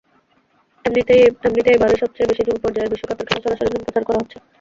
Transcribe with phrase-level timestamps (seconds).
[0.85, 1.13] এমনিতে
[1.71, 4.37] এবারই সবচেয়ে বেশি যুব পর্যায়ের বিশ্বকাপের খেলা সরাসরি সম্প্রচার করা হচ্ছে।